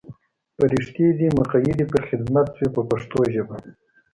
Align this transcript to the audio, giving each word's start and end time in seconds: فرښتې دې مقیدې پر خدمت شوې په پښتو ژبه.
فرښتې 0.55 1.07
دې 1.19 1.27
مقیدې 1.37 1.85
پر 1.91 2.01
خدمت 2.09 2.47
شوې 2.55 2.69
په 2.75 2.81
پښتو 2.89 3.19
ژبه. 3.33 3.55